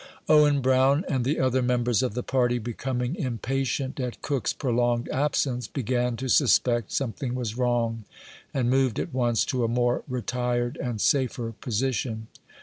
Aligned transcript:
Owen 0.27 0.61
Brown, 0.61 1.05
and 1.07 1.23
the 1.23 1.39
other 1.39 1.61
members 1.61 2.01
of 2.01 2.15
the 2.15 2.23
party, 2.23 2.59
becom 2.59 3.03
ing 3.05 3.15
impatient 3.17 3.99
at 3.99 4.19
Cook's 4.23 4.51
prolonged 4.51 5.07
absence, 5.09 5.67
began 5.67 6.15
to 6.17 6.27
suspect 6.27 6.91
something 6.91 7.35
was 7.35 7.55
wrong, 7.55 8.05
and 8.51 8.67
moved 8.67 8.97
at 8.99 9.13
once 9.13 9.45
to 9.45 9.63
a 9.63 9.67
more 9.67 10.01
retired 10.07 10.75
and 10.81 10.99
safer 10.99 11.51
position. 11.51 12.25